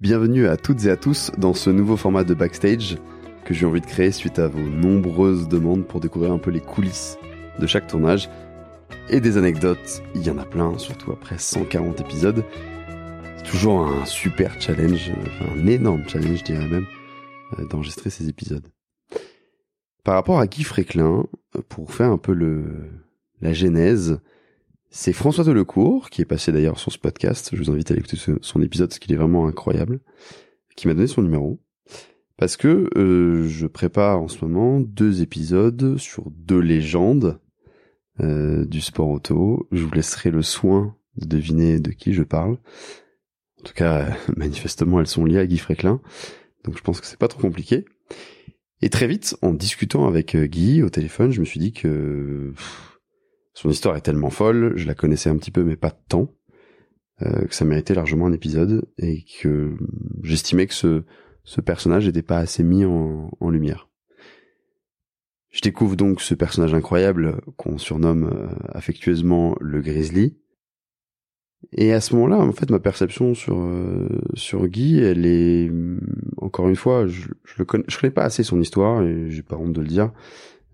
Bienvenue 0.00 0.48
à 0.48 0.56
toutes 0.56 0.84
et 0.86 0.90
à 0.90 0.96
tous 0.96 1.30
dans 1.38 1.54
ce 1.54 1.70
nouveau 1.70 1.96
format 1.96 2.24
de 2.24 2.34
backstage 2.34 2.98
que 3.44 3.54
j'ai 3.54 3.64
envie 3.64 3.80
de 3.80 3.86
créer 3.86 4.10
suite 4.10 4.40
à 4.40 4.48
vos 4.48 4.58
nombreuses 4.58 5.48
demandes 5.48 5.86
pour 5.86 6.00
découvrir 6.00 6.32
un 6.32 6.38
peu 6.38 6.50
les 6.50 6.60
coulisses 6.60 7.16
de 7.60 7.66
chaque 7.68 7.86
tournage 7.86 8.28
et 9.08 9.20
des 9.20 9.36
anecdotes. 9.36 10.02
Il 10.16 10.26
y 10.26 10.30
en 10.30 10.38
a 10.38 10.44
plein, 10.44 10.76
surtout 10.78 11.12
après 11.12 11.38
140 11.38 12.00
épisodes. 12.00 12.44
C'est 13.36 13.44
toujours 13.44 13.86
un 13.86 14.04
super 14.04 14.60
challenge, 14.60 15.12
enfin 15.26 15.52
un 15.56 15.66
énorme 15.68 16.02
challenge, 16.08 16.38
je 16.38 16.44
dirais 16.44 16.68
même, 16.68 16.86
euh, 17.60 17.64
d'enregistrer 17.68 18.10
ces 18.10 18.28
épisodes. 18.28 18.66
Par 20.02 20.14
rapport 20.14 20.40
à 20.40 20.48
Guy 20.48 20.64
Fréclin, 20.64 21.24
pour 21.68 21.92
faire 21.92 22.10
un 22.10 22.18
peu 22.18 22.32
le, 22.32 22.64
la 23.40 23.52
genèse, 23.52 24.18
c'est 24.96 25.12
François 25.12 25.42
Delecourt, 25.42 26.08
qui 26.08 26.22
est 26.22 26.24
passé 26.24 26.52
d'ailleurs 26.52 26.78
sur 26.78 26.92
ce 26.92 26.98
podcast, 26.98 27.50
je 27.52 27.60
vous 27.60 27.68
invite 27.72 27.90
à 27.90 27.96
écouter 27.96 28.16
son 28.40 28.62
épisode 28.62 28.90
parce 28.90 29.00
qu'il 29.00 29.12
est 29.12 29.16
vraiment 29.16 29.48
incroyable, 29.48 29.98
qui 30.76 30.86
m'a 30.86 30.94
donné 30.94 31.08
son 31.08 31.22
numéro. 31.22 31.60
Parce 32.36 32.56
que 32.56 32.88
euh, 32.96 33.48
je 33.48 33.66
prépare 33.66 34.22
en 34.22 34.28
ce 34.28 34.44
moment 34.44 34.78
deux 34.78 35.20
épisodes 35.20 35.96
sur 35.96 36.30
deux 36.30 36.60
légendes 36.60 37.40
euh, 38.20 38.64
du 38.66 38.80
sport 38.80 39.08
auto. 39.08 39.66
Je 39.72 39.82
vous 39.82 39.90
laisserai 39.90 40.30
le 40.30 40.42
soin 40.42 40.94
de 41.16 41.26
deviner 41.26 41.80
de 41.80 41.90
qui 41.90 42.12
je 42.12 42.22
parle. 42.22 42.52
En 43.60 43.64
tout 43.64 43.74
cas, 43.74 44.16
manifestement, 44.36 45.00
elles 45.00 45.08
sont 45.08 45.24
liées 45.24 45.40
à 45.40 45.46
Guy 45.46 45.58
Fréclin. 45.58 46.00
Donc 46.62 46.78
je 46.78 46.82
pense 46.82 47.00
que 47.00 47.06
c'est 47.08 47.18
pas 47.18 47.28
trop 47.28 47.40
compliqué. 47.40 47.84
Et 48.80 48.90
très 48.90 49.08
vite, 49.08 49.36
en 49.42 49.54
discutant 49.54 50.06
avec 50.06 50.36
euh, 50.36 50.46
Guy 50.46 50.84
au 50.84 50.88
téléphone, 50.88 51.32
je 51.32 51.40
me 51.40 51.44
suis 51.44 51.58
dit 51.58 51.72
que... 51.72 52.52
Son 53.54 53.70
histoire 53.70 53.96
est 53.96 54.00
tellement 54.00 54.30
folle, 54.30 54.72
je 54.76 54.86
la 54.86 54.94
connaissais 54.94 55.30
un 55.30 55.36
petit 55.36 55.52
peu 55.52 55.62
mais 55.62 55.76
pas 55.76 55.90
temps, 55.90 56.34
euh, 57.22 57.46
que 57.46 57.54
ça 57.54 57.64
méritait 57.64 57.94
largement 57.94 58.26
un 58.26 58.32
épisode 58.32 58.84
et 58.98 59.24
que 59.40 59.76
j'estimais 60.22 60.66
que 60.66 60.74
ce, 60.74 61.04
ce 61.44 61.60
personnage 61.60 62.06
n'était 62.06 62.22
pas 62.22 62.38
assez 62.38 62.64
mis 62.64 62.84
en, 62.84 63.30
en, 63.38 63.50
lumière. 63.50 63.88
Je 65.50 65.60
découvre 65.60 65.94
donc 65.94 66.20
ce 66.20 66.34
personnage 66.34 66.74
incroyable 66.74 67.40
qu'on 67.56 67.78
surnomme 67.78 68.24
euh, 68.24 68.48
affectueusement 68.72 69.54
le 69.60 69.80
Grizzly. 69.80 70.36
Et 71.72 71.92
à 71.92 72.00
ce 72.00 72.14
moment-là, 72.16 72.38
en 72.38 72.52
fait, 72.52 72.70
ma 72.70 72.80
perception 72.80 73.34
sur 73.34 73.58
euh, 73.58 74.08
sur 74.34 74.66
Guy, 74.66 74.98
elle 74.98 75.24
est 75.24 75.70
encore 76.36 76.68
une 76.68 76.76
fois, 76.76 77.06
je, 77.06 77.28
je 77.44 77.62
connais 77.62 78.12
pas 78.12 78.24
assez 78.24 78.42
son 78.42 78.60
histoire 78.60 79.02
et 79.02 79.30
j'ai 79.30 79.42
pas 79.42 79.56
honte 79.56 79.72
de 79.72 79.80
le 79.80 79.86
dire. 79.86 80.12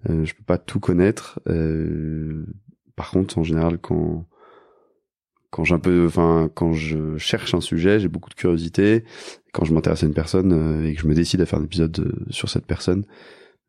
Euh, 0.08 0.24
je 0.24 0.34
peux 0.34 0.44
pas 0.44 0.58
tout 0.58 0.80
connaître. 0.80 1.40
Euh, 1.48 2.44
par 3.00 3.12
contre, 3.12 3.38
en 3.38 3.44
général, 3.44 3.78
quand 3.78 4.26
j'ai 5.64 5.72
un 5.74 5.78
peu, 5.78 6.04
enfin, 6.06 6.50
quand 6.54 6.74
je 6.74 7.16
cherche 7.16 7.54
un 7.54 7.62
sujet, 7.62 7.98
j'ai 7.98 8.08
beaucoup 8.08 8.28
de 8.28 8.34
curiosité. 8.34 9.04
Quand 9.54 9.64
je 9.64 9.72
m'intéresse 9.72 10.02
à 10.02 10.06
une 10.06 10.12
personne 10.12 10.52
euh, 10.52 10.86
et 10.86 10.94
que 10.94 11.00
je 11.00 11.06
me 11.06 11.14
décide 11.14 11.40
à 11.40 11.46
faire 11.46 11.60
un 11.60 11.64
épisode 11.64 11.98
euh, 11.98 12.26
sur 12.28 12.50
cette 12.50 12.66
personne, 12.66 13.06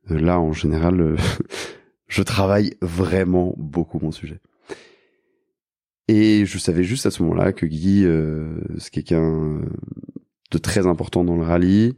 euh, 0.09 0.19
là, 0.19 0.37
en 0.37 0.51
général, 0.51 1.15
je 2.09 2.21
travaille 2.23 2.73
vraiment 2.81 3.55
beaucoup 3.57 3.99
mon 4.01 4.11
sujet. 4.11 4.41
Et 6.09 6.45
je 6.45 6.57
savais 6.57 6.83
juste 6.83 7.05
à 7.05 7.09
ce 7.11 7.23
moment-là 7.23 7.53
que 7.53 7.65
Guy, 7.65 8.05
c'est 8.79 8.91
quelqu'un 8.91 9.61
de 10.51 10.57
très 10.57 10.87
important 10.87 11.23
dans 11.23 11.37
le 11.37 11.43
rallye, 11.43 11.95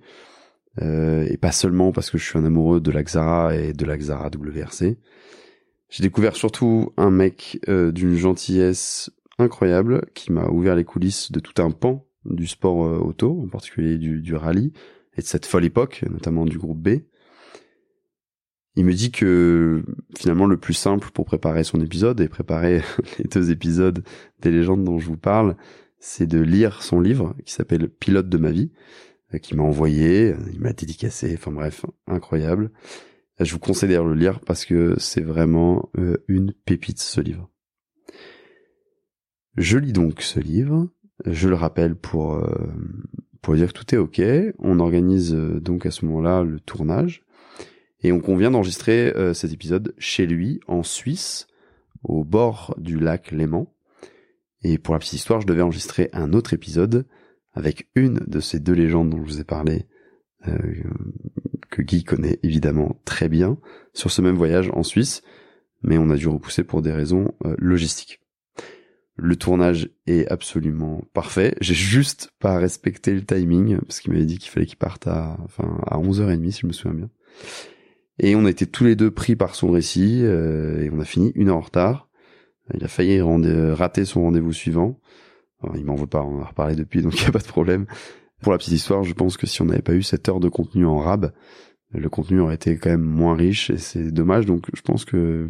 et 0.79 1.37
pas 1.37 1.51
seulement 1.51 1.91
parce 1.91 2.11
que 2.11 2.19
je 2.19 2.25
suis 2.25 2.37
un 2.37 2.45
amoureux 2.45 2.79
de 2.79 2.91
la 2.91 3.01
Xara 3.01 3.55
et 3.55 3.73
de 3.73 3.85
la 3.85 3.97
Xara 3.97 4.27
WRC, 4.27 4.99
j'ai 5.93 6.01
découvert 6.01 6.35
surtout 6.35 6.91
un 6.97 7.11
mec 7.11 7.59
euh, 7.69 7.91
d'une 7.91 8.15
gentillesse 8.15 9.11
incroyable 9.37 10.07
qui 10.15 10.31
m'a 10.31 10.47
ouvert 10.47 10.75
les 10.75 10.85
coulisses 10.85 11.31
de 11.31 11.39
tout 11.39 11.61
un 11.61 11.69
pan 11.69 12.07
du 12.25 12.47
sport 12.47 12.83
euh, 12.83 12.97
auto, 12.97 13.43
en 13.43 13.47
particulier 13.47 13.99
du, 13.99 14.19
du, 14.19 14.33
rallye 14.33 14.73
et 15.15 15.21
de 15.21 15.27
cette 15.27 15.45
folle 15.45 15.65
époque, 15.65 16.03
notamment 16.09 16.45
du 16.45 16.57
groupe 16.57 16.81
B. 16.81 17.01
Il 18.75 18.85
me 18.85 18.93
dit 18.93 19.11
que 19.11 19.83
finalement 20.17 20.47
le 20.47 20.57
plus 20.57 20.73
simple 20.73 21.11
pour 21.13 21.25
préparer 21.25 21.63
son 21.63 21.79
épisode 21.79 22.21
et 22.21 22.27
préparer 22.27 22.81
les 23.19 23.25
deux 23.25 23.51
épisodes 23.51 24.03
des 24.41 24.49
légendes 24.49 24.83
dont 24.83 24.97
je 24.97 25.05
vous 25.05 25.17
parle, 25.17 25.55
c'est 25.99 26.25
de 26.25 26.39
lire 26.39 26.81
son 26.81 27.01
livre 27.01 27.35
qui 27.45 27.53
s'appelle 27.53 27.87
Pilote 27.87 28.29
de 28.29 28.37
ma 28.39 28.49
vie, 28.49 28.71
euh, 29.35 29.37
qui 29.37 29.55
m'a 29.55 29.61
envoyé, 29.61 30.33
il 30.51 30.59
m'a 30.59 30.73
dédicacé, 30.73 31.35
enfin 31.37 31.51
bref, 31.51 31.85
incroyable. 32.07 32.71
Je 33.39 33.51
vous 33.51 33.59
conseille 33.59 33.89
d'ailleurs 33.89 34.05
de 34.05 34.11
le 34.11 34.19
lire 34.19 34.39
parce 34.41 34.65
que 34.65 34.95
c'est 34.97 35.21
vraiment 35.21 35.89
euh, 35.97 36.17
une 36.27 36.53
pépite 36.53 36.99
ce 36.99 37.19
livre. 37.19 37.49
Je 39.57 39.77
lis 39.77 39.93
donc 39.93 40.21
ce 40.21 40.39
livre. 40.39 40.87
Je 41.25 41.49
le 41.49 41.55
rappelle 41.55 41.95
pour 41.95 42.35
euh, 42.35 42.71
pour 43.41 43.55
dire 43.55 43.73
que 43.73 43.79
tout 43.79 43.95
est 43.95 43.97
ok. 43.97 44.21
On 44.59 44.79
organise 44.79 45.33
euh, 45.33 45.59
donc 45.59 45.85
à 45.85 45.91
ce 45.91 46.05
moment-là 46.05 46.43
le 46.43 46.59
tournage 46.59 47.23
et 48.01 48.11
on 48.11 48.19
convient 48.19 48.51
d'enregistrer 48.51 49.13
cet 49.33 49.53
épisode 49.53 49.95
chez 49.97 50.27
lui 50.27 50.59
en 50.67 50.83
Suisse, 50.83 51.47
au 52.03 52.25
bord 52.25 52.75
du 52.77 52.99
lac 52.99 53.31
Léman. 53.31 53.73
Et 54.61 54.77
pour 54.77 54.93
la 54.93 54.99
petite 54.99 55.13
histoire, 55.13 55.39
je 55.39 55.47
devais 55.47 55.61
enregistrer 55.61 56.09
un 56.11 56.33
autre 56.33 56.53
épisode 56.53 57.05
avec 57.53 57.87
une 57.95 58.19
de 58.27 58.41
ces 58.41 58.59
deux 58.59 58.73
légendes 58.73 59.09
dont 59.09 59.23
je 59.23 59.23
vous 59.23 59.39
ai 59.39 59.45
parlé, 59.45 59.85
que 61.73 61.81
Guy 61.81 62.03
connaît 62.03 62.39
évidemment 62.43 62.99
très 63.03 63.29
bien, 63.29 63.57
sur 63.93 64.11
ce 64.11 64.21
même 64.21 64.35
voyage 64.35 64.69
en 64.73 64.83
Suisse, 64.83 65.23
mais 65.81 65.97
on 65.97 66.09
a 66.11 66.15
dû 66.15 66.27
repousser 66.27 66.63
pour 66.63 66.81
des 66.81 66.91
raisons 66.91 67.33
euh, 67.45 67.55
logistiques. 67.57 68.21
Le 69.15 69.35
tournage 69.35 69.89
est 70.07 70.27
absolument 70.31 71.03
parfait. 71.13 71.55
J'ai 71.61 71.73
juste 71.73 72.31
pas 72.39 72.57
respecté 72.57 73.13
le 73.13 73.23
timing, 73.23 73.79
parce 73.81 73.99
qu'il 73.99 74.11
m'avait 74.11 74.25
dit 74.25 74.37
qu'il 74.37 74.49
fallait 74.49 74.65
qu'il 74.65 74.77
parte 74.77 75.07
à, 75.07 75.37
enfin, 75.43 75.79
à 75.87 75.97
11h30, 75.97 76.51
si 76.51 76.61
je 76.61 76.67
me 76.67 76.73
souviens 76.73 76.97
bien. 76.97 77.09
Et 78.19 78.35
on 78.35 78.45
a 78.45 78.49
été 78.49 78.65
tous 78.65 78.83
les 78.83 78.95
deux 78.95 79.11
pris 79.11 79.35
par 79.35 79.55
son 79.55 79.71
récit, 79.71 80.21
euh, 80.23 80.83
et 80.83 80.89
on 80.91 80.99
a 80.99 81.05
fini 81.05 81.31
une 81.35 81.49
heure 81.49 81.57
en 81.57 81.61
retard. 81.61 82.09
Il 82.73 82.83
a 82.83 82.87
failli 82.87 83.19
rater 83.21 84.05
son 84.05 84.21
rendez-vous 84.21 84.53
suivant. 84.53 84.99
il 85.75 85.85
m'en 85.85 85.95
veut 85.95 86.07
pas, 86.07 86.21
on 86.21 86.37
en 86.37 86.41
a 86.41 86.45
reparlé 86.45 86.75
depuis, 86.75 87.01
donc 87.01 87.19
il 87.19 87.21
n'y 87.21 87.27
a 87.27 87.31
pas 87.31 87.39
de 87.39 87.47
problème. 87.47 87.85
Pour 88.43 88.51
la 88.51 88.57
petite 88.57 88.73
histoire, 88.73 89.03
je 89.03 89.13
pense 89.13 89.37
que 89.37 89.47
si 89.47 89.61
on 89.61 89.65
n'avait 89.65 89.81
pas 89.81 89.93
eu 89.93 90.03
cette 90.03 90.27
heure 90.27 90.41
de 90.41 90.49
contenu 90.49 90.85
en 90.85 90.99
rab, 90.99 91.31
le 91.91 92.09
contenu 92.09 92.41
aurait 92.41 92.55
été 92.55 92.77
quand 92.77 92.89
même 92.89 93.01
moins 93.01 93.35
riche 93.35 93.69
et 93.69 93.77
c'est 93.77 94.11
dommage. 94.11 94.45
Donc 94.45 94.65
je 94.73 94.81
pense 94.81 95.05
que 95.05 95.47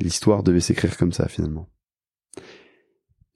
l'histoire 0.00 0.42
devait 0.42 0.60
s'écrire 0.60 0.96
comme 0.96 1.12
ça 1.12 1.28
finalement. 1.28 1.68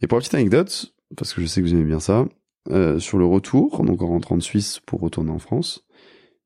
Et 0.00 0.06
pour 0.06 0.16
la 0.16 0.20
petite 0.20 0.34
anecdote, 0.34 0.94
parce 1.16 1.34
que 1.34 1.42
je 1.42 1.46
sais 1.46 1.60
que 1.60 1.66
vous 1.66 1.74
aimez 1.74 1.84
bien 1.84 2.00
ça, 2.00 2.26
euh, 2.70 2.98
sur 2.98 3.18
le 3.18 3.26
retour, 3.26 3.84
donc 3.84 4.00
en 4.00 4.08
rentrant 4.08 4.36
de 4.36 4.42
Suisse 4.42 4.80
pour 4.80 5.00
retourner 5.00 5.30
en 5.30 5.38
France, 5.38 5.86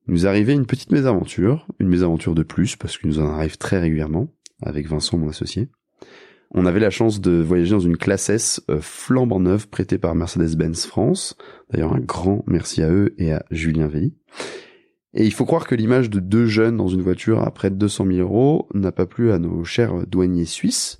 nous 0.07 0.27
arrivait 0.27 0.53
une 0.53 0.65
petite 0.65 0.91
mésaventure, 0.91 1.67
une 1.79 1.87
mésaventure 1.87 2.35
de 2.35 2.43
plus 2.43 2.75
parce 2.75 2.97
qu'il 2.97 3.09
nous 3.09 3.19
en 3.19 3.27
arrive 3.27 3.57
très 3.57 3.79
régulièrement 3.79 4.27
avec 4.61 4.87
Vincent, 4.87 5.17
mon 5.17 5.29
associé. 5.29 5.69
On 6.53 6.65
avait 6.65 6.79
la 6.79 6.91
chance 6.91 7.19
de 7.19 7.41
voyager 7.41 7.71
dans 7.71 7.79
une 7.79 7.97
classe 7.97 8.29
S 8.29 8.61
euh, 8.69 8.79
flambant 8.79 9.39
neuve 9.39 9.67
prêtée 9.67 9.97
par 9.97 10.13
Mercedes-Benz 10.13 10.85
France. 10.85 11.35
D'ailleurs, 11.71 11.93
un 11.93 11.99
grand 11.99 12.43
merci 12.45 12.83
à 12.83 12.91
eux 12.91 13.15
et 13.17 13.33
à 13.33 13.43
Julien 13.49 13.87
Velli. 13.87 14.13
Et 15.15 15.25
il 15.25 15.33
faut 15.33 15.45
croire 15.45 15.67
que 15.67 15.75
l'image 15.75 16.09
de 16.09 16.19
deux 16.19 16.45
jeunes 16.45 16.77
dans 16.77 16.87
une 16.87 17.01
voiture 17.01 17.41
à 17.41 17.51
près 17.51 17.69
de 17.69 17.75
200 17.75 18.07
000 18.07 18.17
euros 18.19 18.67
n'a 18.73 18.91
pas 18.91 19.05
plu 19.05 19.31
à 19.31 19.39
nos 19.39 19.63
chers 19.63 20.07
douaniers 20.07 20.45
suisses, 20.45 20.99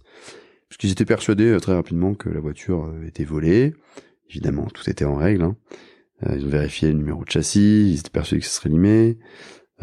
puisqu'ils 0.69 0.91
étaient 0.91 1.05
persuadés 1.05 1.49
euh, 1.49 1.59
très 1.59 1.73
rapidement 1.73 2.13
que 2.13 2.29
la 2.29 2.39
voiture 2.39 2.85
euh, 2.85 3.07
était 3.07 3.23
volée. 3.23 3.73
Évidemment, 4.29 4.65
tout 4.65 4.87
était 4.89 5.05
en 5.05 5.15
règle. 5.15 5.43
Hein. 5.43 5.55
Ils 6.35 6.45
ont 6.45 6.49
vérifié 6.49 6.87
le 6.87 6.97
numéro 6.97 7.23
de 7.25 7.29
châssis, 7.29 7.91
ils 7.91 7.99
étaient 7.99 8.09
persuadés 8.09 8.41
que 8.41 8.47
ce 8.47 8.55
serait 8.55 8.69
limé. 8.69 9.17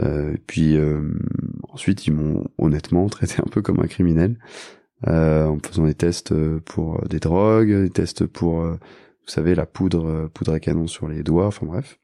Euh, 0.00 0.34
puis 0.47 0.78
ensuite, 1.69 2.06
ils 2.06 2.14
m'ont 2.14 2.47
honnêtement 2.56 3.06
traité 3.10 3.34
un 3.38 3.50
peu 3.50 3.60
comme 3.60 3.78
un 3.80 3.86
criminel 3.86 4.38
en 5.06 5.58
faisant 5.64 5.86
des 5.86 5.94
tests 5.94 6.32
euh, 6.32 6.60
pour 6.64 6.96
euh, 6.96 7.08
des 7.08 7.20
drogues, 7.20 7.72
des 7.72 7.90
tests 7.90 8.26
pour, 8.26 8.62
vous 8.62 8.78
savez, 9.26 9.54
la 9.54 9.66
poudre, 9.66 10.28
poudre 10.32 10.52
à 10.52 10.60
canon 10.60 10.86
sur 10.86 11.08
les 11.08 11.22
doigts, 11.22 11.46
enfin 11.46 11.66
bref. 11.66 11.98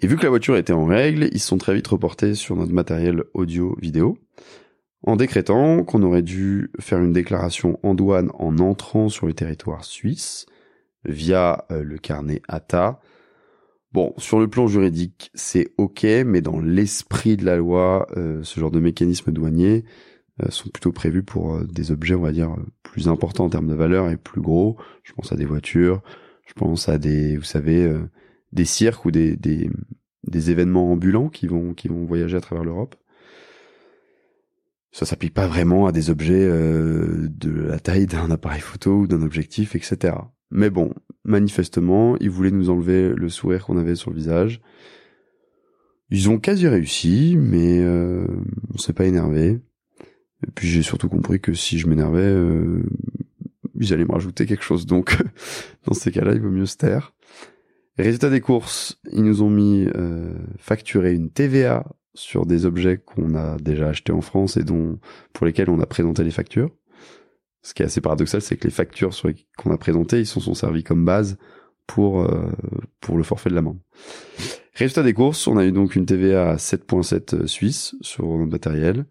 Et 0.00 0.06
vu 0.06 0.16
que 0.16 0.22
la 0.22 0.28
voiture 0.28 0.56
était 0.56 0.72
en 0.72 0.86
règle, 0.86 1.28
ils 1.32 1.40
se 1.40 1.48
sont 1.48 1.58
très 1.58 1.74
vite 1.74 1.88
reportés 1.88 2.34
sur 2.34 2.54
notre 2.54 2.72
matériel 2.72 3.24
audio-vidéo, 3.34 4.16
en 5.02 5.16
décrétant 5.16 5.82
qu'on 5.82 6.02
aurait 6.02 6.22
dû 6.22 6.70
faire 6.78 7.00
une 7.00 7.12
déclaration 7.12 7.80
en 7.82 7.94
douane 7.94 8.30
en 8.34 8.58
entrant 8.58 9.08
sur 9.08 9.26
le 9.26 9.32
territoire 9.32 9.84
suisse, 9.84 10.46
via 11.04 11.64
le 11.70 11.98
carnet 11.98 12.42
ATA. 12.46 13.00
Bon, 13.92 14.14
sur 14.18 14.38
le 14.38 14.46
plan 14.46 14.68
juridique, 14.68 15.32
c'est 15.34 15.72
ok, 15.78 16.04
mais 16.26 16.42
dans 16.42 16.60
l'esprit 16.60 17.36
de 17.36 17.44
la 17.44 17.56
loi, 17.56 18.06
ce 18.14 18.60
genre 18.60 18.70
de 18.70 18.80
mécanisme 18.80 19.32
douanier, 19.32 19.84
euh, 19.84 20.07
sont 20.50 20.68
plutôt 20.70 20.92
prévus 20.92 21.22
pour 21.22 21.56
euh, 21.56 21.64
des 21.64 21.90
objets, 21.90 22.14
on 22.14 22.22
va 22.22 22.32
dire, 22.32 22.54
plus 22.82 23.08
importants 23.08 23.46
en 23.46 23.50
termes 23.50 23.68
de 23.68 23.74
valeur 23.74 24.08
et 24.08 24.16
plus 24.16 24.40
gros. 24.40 24.76
Je 25.02 25.12
pense 25.12 25.32
à 25.32 25.36
des 25.36 25.44
voitures, 25.44 26.02
je 26.46 26.54
pense 26.54 26.88
à 26.88 26.98
des, 26.98 27.36
vous 27.36 27.44
savez, 27.44 27.84
euh, 27.84 28.08
des 28.52 28.64
cirques 28.64 29.04
ou 29.04 29.10
des, 29.10 29.36
des, 29.36 29.70
des 30.24 30.50
événements 30.50 30.92
ambulants 30.92 31.28
qui 31.28 31.46
vont, 31.46 31.74
qui 31.74 31.88
vont 31.88 32.04
voyager 32.04 32.36
à 32.36 32.40
travers 32.40 32.64
l'Europe. 32.64 32.96
Ça 34.90 35.06
s'applique 35.06 35.34
pas 35.34 35.46
vraiment 35.46 35.86
à 35.86 35.92
des 35.92 36.08
objets 36.08 36.48
de 36.48 37.50
la 37.50 37.78
taille 37.78 38.06
d'un 38.06 38.30
appareil 38.30 38.62
photo 38.62 39.00
ou 39.00 39.06
d'un 39.06 39.20
objectif, 39.20 39.76
etc. 39.76 40.14
Mais 40.50 40.70
bon, 40.70 40.94
manifestement, 41.24 42.16
ils 42.20 42.30
voulaient 42.30 42.50
nous 42.50 42.70
enlever 42.70 43.12
le 43.14 43.28
sourire 43.28 43.66
qu'on 43.66 43.76
avait 43.76 43.94
sur 43.94 44.10
le 44.10 44.16
visage. 44.16 44.62
Ils 46.10 46.30
ont 46.30 46.38
quasi 46.38 46.66
réussi, 46.66 47.36
mais 47.38 47.80
euh, 47.80 48.26
on 48.74 48.78
s'est 48.78 48.94
pas 48.94 49.04
énervé. 49.04 49.60
Et 50.46 50.50
puis 50.50 50.68
j'ai 50.68 50.82
surtout 50.82 51.08
compris 51.08 51.40
que 51.40 51.54
si 51.54 51.78
je 51.78 51.86
m'énervais, 51.88 52.20
euh, 52.20 52.82
ils 53.74 53.92
allaient 53.92 54.04
me 54.04 54.12
rajouter 54.12 54.46
quelque 54.46 54.64
chose. 54.64 54.86
Donc 54.86 55.16
dans 55.86 55.94
ces 55.94 56.12
cas-là, 56.12 56.34
il 56.34 56.40
vaut 56.40 56.50
mieux 56.50 56.66
se 56.66 56.76
taire. 56.76 57.14
Résultat 57.98 58.30
des 58.30 58.40
courses, 58.40 59.00
ils 59.10 59.24
nous 59.24 59.42
ont 59.42 59.50
mis 59.50 59.88
euh, 59.96 60.32
facturer 60.58 61.14
une 61.14 61.30
TVA 61.30 61.84
sur 62.14 62.46
des 62.46 62.64
objets 62.64 62.98
qu'on 62.98 63.34
a 63.34 63.56
déjà 63.58 63.88
achetés 63.88 64.12
en 64.12 64.20
France 64.20 64.56
et 64.56 64.62
dont 64.62 64.98
pour 65.32 65.46
lesquels 65.46 65.70
on 65.70 65.80
a 65.80 65.86
présenté 65.86 66.22
les 66.22 66.30
factures. 66.30 66.70
Ce 67.62 67.74
qui 67.74 67.82
est 67.82 67.86
assez 67.86 68.00
paradoxal, 68.00 68.40
c'est 68.40 68.56
que 68.56 68.64
les 68.64 68.72
factures 68.72 69.10
qu'on 69.56 69.72
a 69.72 69.78
présentées, 69.78 70.20
ils 70.20 70.26
sont, 70.26 70.54
servis 70.54 70.84
comme 70.84 71.04
base 71.04 71.38
pour 71.86 72.22
euh, 72.22 72.50
pour 73.00 73.16
le 73.16 73.24
forfait 73.24 73.50
de 73.50 73.54
l'amende. 73.54 73.78
Résultat 74.74 75.02
des 75.02 75.12
courses, 75.12 75.48
on 75.48 75.56
a 75.56 75.64
eu 75.64 75.72
donc 75.72 75.96
une 75.96 76.06
TVA 76.06 76.50
à 76.50 76.56
7.7 76.56 77.34
euh, 77.34 77.46
suisse 77.48 77.96
sur 78.00 78.26
notre 78.26 78.52
matériel, 78.52 79.06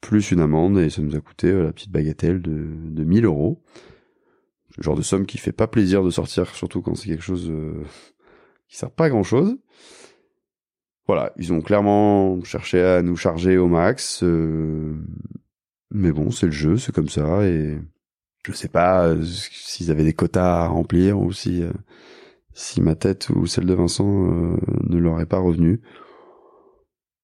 plus 0.00 0.30
une 0.30 0.40
amende, 0.40 0.78
et 0.78 0.90
ça 0.90 1.02
nous 1.02 1.16
a 1.16 1.20
coûté 1.20 1.48
euh, 1.48 1.64
la 1.64 1.72
petite 1.72 1.90
bagatelle 1.90 2.40
de, 2.42 2.66
de 2.90 3.04
1000 3.04 3.24
euros. 3.24 3.62
Le 4.76 4.82
genre 4.82 4.96
de 4.96 5.02
somme 5.02 5.26
qui 5.26 5.38
fait 5.38 5.52
pas 5.52 5.66
plaisir 5.66 6.02
de 6.02 6.10
sortir, 6.10 6.54
surtout 6.54 6.80
quand 6.80 6.94
c'est 6.94 7.08
quelque 7.08 7.22
chose 7.22 7.52
qui 8.68 8.76
sert 8.76 8.90
pas 8.90 9.08
grand 9.08 9.24
chose. 9.24 9.56
Voilà, 11.06 11.32
ils 11.36 11.52
ont 11.52 11.60
clairement 11.60 12.42
cherché 12.44 12.80
à 12.80 13.02
nous 13.02 13.16
charger 13.16 13.58
au 13.58 13.66
max. 13.66 14.22
Mais 15.90 16.12
bon, 16.12 16.30
c'est 16.30 16.46
le 16.46 16.52
jeu, 16.52 16.76
c'est 16.76 16.94
comme 16.94 17.08
ça, 17.08 17.44
et 17.44 17.76
je 18.46 18.52
sais 18.52 18.68
pas 18.68 19.06
euh, 19.06 19.22
s'ils 19.22 19.90
avaient 19.90 20.04
des 20.04 20.14
quotas 20.14 20.62
à 20.64 20.66
remplir 20.68 21.18
ou 21.18 21.32
si 21.32 21.62
euh, 21.62 21.72
si 22.54 22.80
ma 22.80 22.94
tête 22.94 23.28
ou 23.30 23.46
celle 23.46 23.66
de 23.66 23.74
Vincent 23.74 24.06
euh, 24.06 24.56
ne 24.88 24.98
leur 24.98 25.20
est 25.20 25.26
pas 25.26 25.38
revenue. 25.38 25.80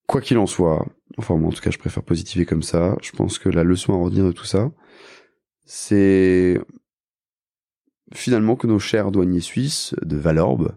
Quoi 0.06 0.20
qu'il 0.20 0.38
en 0.38 0.46
soit, 0.46 0.86
enfin 1.18 1.36
moi 1.36 1.48
en 1.48 1.52
tout 1.52 1.62
cas 1.62 1.70
je 1.70 1.78
préfère 1.78 2.02
positiver 2.02 2.44
comme 2.44 2.62
ça. 2.62 2.96
Je 3.02 3.10
pense 3.12 3.38
que 3.38 3.48
la 3.48 3.64
leçon 3.64 3.94
à 3.94 3.96
retenir 3.96 4.24
de 4.24 4.32
tout 4.32 4.44
ça, 4.44 4.70
c'est 5.64 6.60
finalement 8.14 8.56
que 8.56 8.66
nos 8.66 8.78
chers 8.78 9.10
douaniers 9.10 9.40
suisses 9.40 9.94
de 10.02 10.16
Valorbe, 10.16 10.76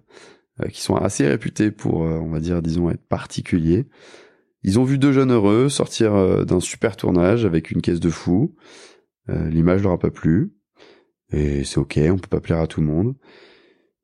qui 0.72 0.81
sont 0.81 0.96
assez 0.96 1.28
réputés 1.28 1.72
pour, 1.72 2.02
on 2.02 2.30
va 2.30 2.40
dire, 2.40 2.62
disons, 2.62 2.90
être 2.90 3.08
particuliers, 3.08 3.88
ils 4.64 4.80
ont 4.80 4.84
vu 4.84 4.98
deux 4.98 5.14
jeunes 5.14 5.32
heureux 5.32 5.70
sortir 5.70 6.16
euh, 6.16 6.44
d'un 6.44 6.60
super 6.60 6.96
tournage 6.96 7.46
avec 7.46 7.72
une 7.72 7.82
caisse 7.82 8.00
de 8.00 8.10
fou. 8.10 8.56
Euh, 9.30 9.50
l'image 9.50 9.84
leur 9.84 9.94
a 9.94 10.00
pas 10.00 10.12
plu. 10.12 10.54
Et 11.32 11.64
c'est 11.64 11.78
ok, 11.78 12.00
on 12.12 12.18
peut 12.18 12.28
pas 12.28 12.42
plaire 12.42 12.60
à 12.60 12.68
tout 12.68 12.82
le 12.82 12.88
monde. 12.88 13.16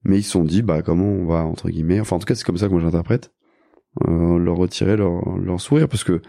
Mais 0.03 0.19
ils 0.19 0.23
se 0.23 0.31
sont 0.31 0.43
dit, 0.43 0.61
bah 0.61 0.81
comment 0.81 1.07
on 1.07 1.25
va, 1.25 1.43
entre 1.43 1.69
guillemets, 1.69 1.99
enfin 1.99 2.15
en 2.15 2.19
tout 2.19 2.25
cas 2.25 2.35
c'est 2.35 2.45
comme 2.45 2.57
ça 2.57 2.67
que 2.67 2.71
moi 2.71 2.81
j'interprète, 2.81 3.33
euh, 4.07 4.37
leur 4.37 4.57
retirer 4.57 4.97
leur, 4.97 5.37
leur 5.37 5.59
sourire. 5.61 5.87
Parce 5.87 6.03
que, 6.03 6.21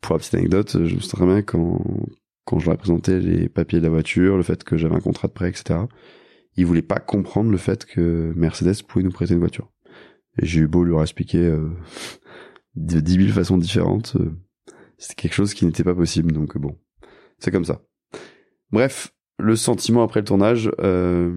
pour 0.00 0.14
la 0.14 0.18
petite 0.18 0.34
anecdote, 0.34 0.84
je 0.84 0.94
me 0.94 1.00
souviens 1.00 1.26
bien 1.26 1.42
quand, 1.42 1.84
quand 2.44 2.58
je 2.58 2.66
leur 2.66 2.74
ai 2.74 2.78
présenté 2.78 3.20
les 3.20 3.48
papiers 3.48 3.78
de 3.78 3.84
la 3.84 3.90
voiture, 3.90 4.36
le 4.36 4.42
fait 4.42 4.64
que 4.64 4.76
j'avais 4.76 4.94
un 4.96 5.00
contrat 5.00 5.28
de 5.28 5.32
prêt, 5.32 5.48
etc. 5.48 5.80
Ils 6.56 6.66
voulaient 6.66 6.82
pas 6.82 6.98
comprendre 6.98 7.50
le 7.50 7.56
fait 7.56 7.84
que 7.84 8.32
Mercedes 8.36 8.82
pouvait 8.86 9.04
nous 9.04 9.12
prêter 9.12 9.34
une 9.34 9.40
voiture. 9.40 9.70
Et 10.38 10.46
j'ai 10.46 10.60
eu 10.60 10.66
beau 10.66 10.84
leur 10.84 11.02
expliquer 11.02 11.56
de 12.74 13.00
10 13.00 13.26
000 13.26 13.28
façons 13.32 13.58
différentes, 13.58 14.16
euh, 14.16 14.32
c'était 14.98 15.14
quelque 15.14 15.34
chose 15.34 15.54
qui 15.54 15.66
n'était 15.66 15.84
pas 15.84 15.94
possible. 15.94 16.32
Donc 16.32 16.56
bon, 16.58 16.78
c'est 17.38 17.50
comme 17.50 17.64
ça. 17.64 17.82
Bref, 18.70 19.14
le 19.38 19.56
sentiment 19.56 20.02
après 20.02 20.20
le 20.20 20.26
tournage, 20.26 20.70
euh, 20.80 21.36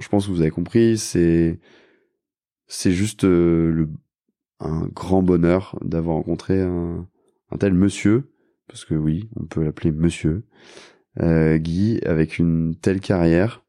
je 0.00 0.08
pense 0.08 0.26
que 0.26 0.32
vous 0.32 0.40
avez 0.40 0.50
compris, 0.50 0.98
c'est 0.98 1.60
c'est 2.66 2.92
juste 2.92 3.24
euh, 3.24 3.72
le, 3.72 3.88
un 4.60 4.86
grand 4.86 5.22
bonheur 5.22 5.78
d'avoir 5.82 6.16
rencontré 6.16 6.60
un, 6.60 7.06
tel 7.58 7.74
monsieur, 7.74 8.30
parce 8.68 8.84
que 8.84 8.94
oui, 8.94 9.28
on 9.36 9.44
peut 9.44 9.62
l'appeler 9.62 9.92
monsieur, 9.92 10.44
euh, 11.20 11.58
Guy, 11.58 12.00
avec 12.04 12.38
une 12.38 12.76
telle 12.76 13.00
carrière, 13.00 13.64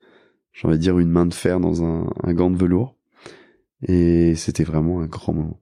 j'ai 0.54 0.68
envie 0.68 0.78
de 0.78 0.84
dire 0.84 1.00
une 1.00 1.10
main 1.10 1.26
de 1.26 1.34
fer 1.34 1.60
dans 1.60 1.84
un, 1.84 2.10
un 2.24 2.34
gant 2.34 2.52
de 2.52 2.58
velours, 2.58 2.96
et 3.88 4.36
c'était 4.36 4.64
vraiment 4.64 5.02
un 5.02 5.08
grand 5.08 5.34
moment. 5.34 5.62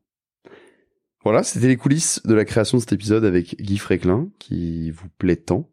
Voilà, 1.24 1.44
c'était 1.44 1.68
les 1.68 1.78
coulisses 1.78 2.22
de 2.24 2.34
la 2.34 2.46
création 2.46 2.78
de 2.78 2.82
cet 2.82 2.94
épisode 2.94 3.26
avec 3.26 3.62
Guy 3.62 3.78
Fréclin, 3.78 4.30
qui 4.40 4.92
vous 4.92 5.10
plaît 5.18 5.36
tant. 5.36 5.70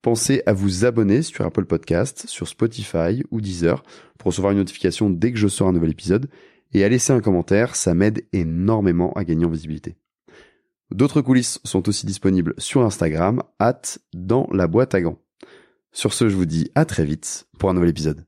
Pensez 0.00 0.42
à 0.46 0.52
vous 0.52 0.84
abonner 0.84 1.22
sur 1.22 1.44
Apple 1.44 1.64
Podcast, 1.64 2.26
sur 2.28 2.46
Spotify 2.46 3.24
ou 3.32 3.40
Deezer 3.40 3.82
pour 4.18 4.30
recevoir 4.30 4.52
une 4.52 4.58
notification 4.58 5.10
dès 5.10 5.32
que 5.32 5.38
je 5.38 5.48
sors 5.48 5.66
un 5.66 5.72
nouvel 5.72 5.90
épisode 5.90 6.30
et 6.72 6.84
à 6.84 6.88
laisser 6.88 7.12
un 7.12 7.20
commentaire, 7.20 7.76
ça 7.76 7.94
m'aide 7.94 8.26
énormément 8.32 9.12
à 9.14 9.24
gagner 9.24 9.44
en 9.44 9.50
visibilité. 9.50 9.96
D'autres 10.90 11.20
coulisses 11.20 11.60
sont 11.64 11.88
aussi 11.88 12.06
disponibles 12.06 12.54
sur 12.58 12.82
Instagram, 12.82 13.42
at 13.58 13.82
dans 14.12 14.48
la 14.52 14.66
boîte 14.66 14.94
à 14.94 15.00
gants. 15.00 15.18
Sur 15.92 16.12
ce, 16.12 16.28
je 16.28 16.36
vous 16.36 16.46
dis 16.46 16.70
à 16.74 16.84
très 16.84 17.04
vite 17.04 17.48
pour 17.58 17.70
un 17.70 17.74
nouvel 17.74 17.90
épisode. 17.90 18.25